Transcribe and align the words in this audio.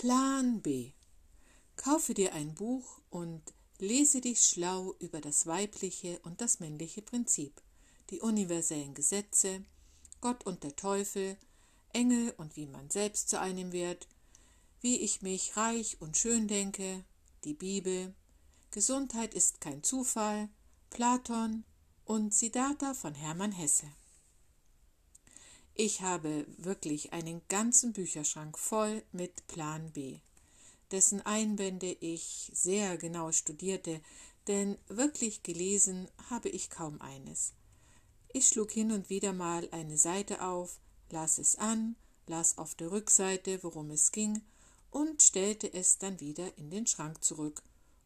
Plan 0.00 0.62
B. 0.62 0.92
Kaufe 1.76 2.14
dir 2.14 2.32
ein 2.32 2.54
Buch 2.54 3.02
und 3.10 3.42
lese 3.78 4.22
dich 4.22 4.40
schlau 4.42 4.94
über 4.98 5.20
das 5.20 5.46
weibliche 5.46 6.18
und 6.20 6.40
das 6.40 6.58
männliche 6.58 7.02
Prinzip, 7.02 7.60
die 8.08 8.22
universellen 8.22 8.94
Gesetze, 8.94 9.62
Gott 10.22 10.46
und 10.46 10.62
der 10.62 10.74
Teufel, 10.74 11.36
Engel 11.92 12.32
und 12.38 12.56
wie 12.56 12.64
man 12.64 12.88
selbst 12.88 13.28
zu 13.28 13.38
einem 13.38 13.72
wird, 13.72 14.08
wie 14.80 14.96
ich 14.96 15.20
mich 15.20 15.58
reich 15.58 16.00
und 16.00 16.16
schön 16.16 16.48
denke, 16.48 17.04
die 17.44 17.52
Bibel, 17.52 18.14
Gesundheit 18.70 19.34
ist 19.34 19.60
kein 19.60 19.82
Zufall, 19.82 20.48
Platon 20.88 21.62
und 22.06 22.32
Siddhartha 22.32 22.94
von 22.94 23.14
Hermann 23.14 23.52
Hesse. 23.52 23.92
Ich 25.82 26.02
habe 26.02 26.44
wirklich 26.58 27.14
einen 27.14 27.40
ganzen 27.48 27.94
Bücherschrank 27.94 28.58
voll 28.58 29.02
mit 29.12 29.46
Plan 29.46 29.90
B, 29.92 30.18
dessen 30.90 31.24
Einbände 31.24 31.96
ich 32.00 32.50
sehr 32.52 32.98
genau 32.98 33.32
studierte, 33.32 34.02
denn 34.46 34.76
wirklich 34.88 35.42
gelesen 35.42 36.06
habe 36.28 36.50
ich 36.50 36.68
kaum 36.68 37.00
eines. 37.00 37.54
Ich 38.28 38.48
schlug 38.48 38.72
hin 38.72 38.92
und 38.92 39.08
wieder 39.08 39.32
mal 39.32 39.70
eine 39.70 39.96
Seite 39.96 40.44
auf, 40.44 40.78
las 41.08 41.38
es 41.38 41.56
an, 41.56 41.96
las 42.26 42.58
auf 42.58 42.74
der 42.74 42.90
Rückseite, 42.90 43.62
worum 43.62 43.90
es 43.90 44.12
ging, 44.12 44.42
und 44.90 45.22
stellte 45.22 45.72
es 45.72 45.96
dann 45.96 46.20
wieder 46.20 46.58
in 46.58 46.68
den 46.68 46.86
Schrank 46.86 47.24
zurück 47.24 47.62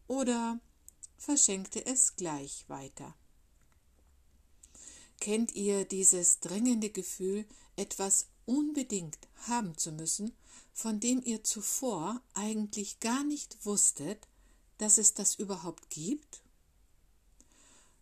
oder 0.07 0.61
verschenkte 1.17 1.85
es 1.85 2.15
gleich 2.15 2.63
weiter. 2.69 3.13
Kennt 5.19 5.55
ihr 5.55 5.85
dieses 5.85 6.39
drängende 6.39 6.89
Gefühl, 6.89 7.45
etwas 7.75 8.27
unbedingt 8.45 9.17
haben 9.47 9.77
zu 9.77 9.91
müssen, 9.91 10.33
von 10.73 10.99
dem 10.99 11.21
ihr 11.23 11.43
zuvor 11.43 12.21
eigentlich 12.33 12.99
gar 12.99 13.23
nicht 13.23 13.65
wusstet, 13.65 14.27
dass 14.77 14.97
es 14.97 15.13
das 15.13 15.35
überhaupt 15.35 15.89
gibt? 15.89 16.41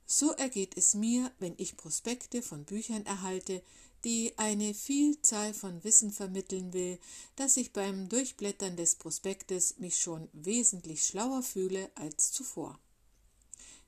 So 0.05 0.31
ergeht 0.31 0.77
es 0.77 0.93
mir, 0.93 1.31
wenn 1.39 1.53
ich 1.57 1.77
Prospekte 1.77 2.41
von 2.41 2.65
Büchern 2.65 3.05
erhalte, 3.05 3.63
die 4.03 4.33
eine 4.37 4.73
Vielzahl 4.73 5.53
von 5.53 5.83
Wissen 5.83 6.11
vermitteln 6.11 6.73
will, 6.73 6.99
dass 7.35 7.57
ich 7.57 7.71
beim 7.71 8.09
Durchblättern 8.09 8.75
des 8.75 8.95
Prospektes 8.95 9.77
mich 9.77 9.97
schon 9.97 10.27
wesentlich 10.33 11.03
schlauer 11.05 11.41
fühle 11.41 11.89
als 11.95 12.31
zuvor. 12.31 12.77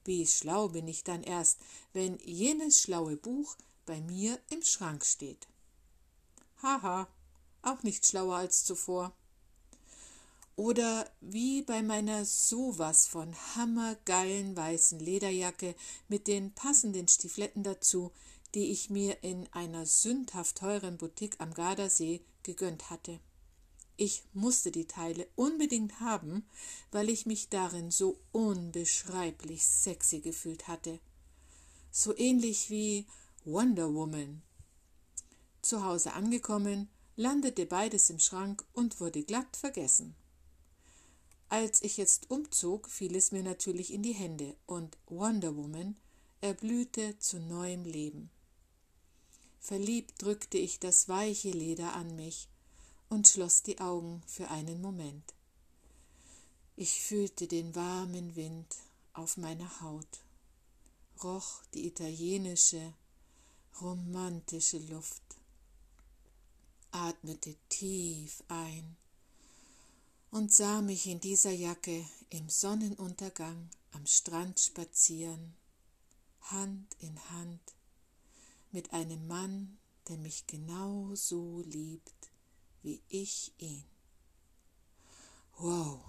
Wie 0.06 0.28
schlau 0.28 0.70
bin 0.70 0.88
ich 0.88 1.04
dann 1.04 1.24
erst, 1.24 1.60
wenn 1.92 2.20
jenes 2.20 2.80
schlaue 2.80 3.18
Buch 3.18 3.58
bei 3.86 4.00
mir 4.02 4.40
im 4.50 4.62
Schrank 4.62 5.04
steht. 5.04 5.48
Haha, 6.62 7.08
auch 7.64 7.82
nicht 7.84 8.06
schlauer 8.06 8.38
als 8.38 8.64
zuvor. 8.64 9.14
Oder 10.56 11.12
wie 11.20 11.64
bei 11.64 11.82
meiner 11.82 12.24
sowas 12.24 13.08
von 13.08 13.36
hammergeilen 13.56 14.56
weißen 14.56 15.00
Lederjacke 15.00 15.76
mit 16.08 16.28
den 16.28 16.54
passenden 16.54 17.08
Stiefletten 17.08 17.64
dazu, 17.64 18.12
die 18.54 18.72
ich 18.72 18.90
mir 18.90 19.22
in 19.22 19.52
einer 19.52 19.86
sündhaft 19.86 20.60
teuren 20.60 20.98
Boutique 20.98 21.36
am 21.40 21.54
Gardasee 21.54 22.22
gegönnt 22.44 22.90
hatte. 22.90 23.20
Ich 23.98 24.24
musste 24.34 24.72
die 24.72 24.88
Teile 24.88 25.28
unbedingt 25.36 26.02
haben, 26.02 26.46
weil 26.92 27.10
ich 27.10 27.26
mich 27.26 27.50
darin 27.50 27.92
so 27.92 28.20
unbeschreiblich 28.34 29.66
sexy 29.66 30.20
gefühlt 30.20 30.68
hatte. 30.68 31.00
So 31.92 32.16
ähnlich 32.18 32.70
wie 32.70 33.06
Wonder 33.46 33.94
Woman. 33.94 34.42
Zu 35.62 35.86
Hause 35.86 36.14
angekommen, 36.14 36.90
landete 37.16 37.66
beides 37.66 38.10
im 38.10 38.20
Schrank 38.20 38.66
und 38.74 39.00
wurde 39.00 39.24
glatt 39.24 39.56
vergessen. 39.56 40.14
Als 41.48 41.82
ich 41.82 41.96
jetzt 41.96 42.30
umzog, 42.30 42.90
fiel 42.90 43.16
es 43.16 43.32
mir 43.32 43.44
natürlich 43.44 43.94
in 43.94 44.04
die 44.04 44.14
Hände 44.14 44.58
und 44.66 44.98
Wonder 45.06 45.56
Woman 45.56 45.96
erblühte 46.42 47.18
zu 47.20 47.40
neuem 47.40 47.86
Leben. 47.86 48.30
Verliebt 49.62 50.22
drückte 50.22 50.58
ich 50.58 50.80
das 50.80 51.08
weiche 51.08 51.52
Leder 51.52 51.94
an 51.94 52.16
mich 52.16 52.50
und 53.16 53.30
schloss 53.30 53.64
die 53.64 53.80
Augen 53.80 54.22
für 54.28 54.50
einen 54.50 54.82
Moment. 54.82 55.34
Ich 56.76 57.00
fühlte 57.00 57.48
den 57.48 57.74
warmen 57.74 58.36
Wind 58.36 58.68
auf 59.14 59.38
meiner 59.38 59.80
Haut, 59.80 60.20
roch 61.24 61.64
die 61.74 61.88
italienische, 61.88 62.94
romantische 63.80 64.80
Luft, 64.80 65.24
atmete 66.92 67.56
tief 67.70 68.44
ein 68.50 68.98
und 70.30 70.54
sah 70.54 70.82
mich 70.82 71.08
in 71.08 71.22
dieser 71.22 71.52
Jacke 71.52 72.06
im 72.32 72.50
Sonnenuntergang 72.50 73.70
am 73.94 74.06
Strand 74.06 74.60
spazieren, 74.60 75.56
Hand 76.42 76.98
in 77.00 77.18
Hand 77.30 77.62
mit 78.74 78.92
einem 78.92 79.26
Mann, 79.26 79.78
der 80.10 80.18
mich 80.18 80.46
genau 80.48 81.16
so 81.16 81.62
liebt, 81.66 82.25
wie 82.86 83.02
ich 83.10 83.52
ihn. 83.58 83.84
Wow, 85.58 86.00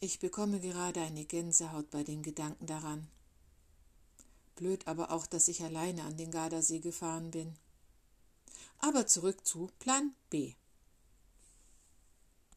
ich 0.00 0.18
bekomme 0.18 0.58
gerade 0.58 1.00
eine 1.00 1.24
Gänsehaut 1.24 1.88
bei 1.90 2.02
den 2.02 2.22
Gedanken 2.22 2.66
daran. 2.66 3.06
Blöd 4.56 4.88
aber 4.88 5.12
auch, 5.12 5.26
dass 5.26 5.46
ich 5.46 5.62
alleine 5.62 6.02
an 6.02 6.16
den 6.16 6.32
Gardasee 6.32 6.80
gefahren 6.80 7.30
bin. 7.30 7.54
Aber 8.78 9.06
zurück 9.06 9.46
zu 9.46 9.70
Plan 9.78 10.14
B. 10.30 10.54